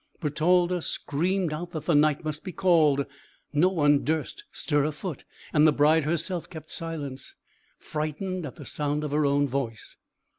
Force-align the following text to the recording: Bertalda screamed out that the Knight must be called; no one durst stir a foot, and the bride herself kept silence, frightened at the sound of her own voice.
Bertalda 0.19 0.81
screamed 0.81 1.53
out 1.53 1.73
that 1.73 1.85
the 1.85 1.93
Knight 1.93 2.23
must 2.25 2.43
be 2.43 2.51
called; 2.51 3.05
no 3.53 3.69
one 3.69 4.03
durst 4.03 4.45
stir 4.51 4.83
a 4.83 4.91
foot, 4.91 5.25
and 5.53 5.67
the 5.67 5.71
bride 5.71 6.05
herself 6.05 6.49
kept 6.49 6.71
silence, 6.71 7.35
frightened 7.77 8.47
at 8.47 8.55
the 8.55 8.65
sound 8.65 9.03
of 9.03 9.11
her 9.11 9.27
own 9.27 9.47
voice. 9.47 9.97